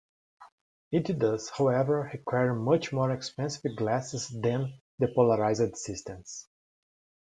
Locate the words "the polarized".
4.97-5.77